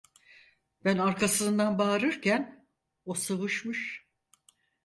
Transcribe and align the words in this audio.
Ben 0.85 0.97
arkasından 0.97 1.77
bağırırken 1.77 2.67
o 3.05 3.13
sıvışmış. 3.13 4.07